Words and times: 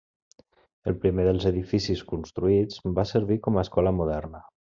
El 0.91 0.95
primer 1.03 1.25
dels 1.27 1.45
edificis 1.49 2.01
construïts 2.13 2.81
va 3.01 3.07
servir 3.13 3.39
com 3.49 3.59
a 3.61 3.67
escola 3.69 3.97
moderna. 4.01 4.45